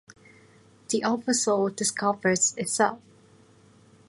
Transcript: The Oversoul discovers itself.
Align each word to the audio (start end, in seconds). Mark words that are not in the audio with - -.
The 0.89 1.03
Oversoul 1.03 1.69
discovers 1.69 2.55
itself. 2.57 2.97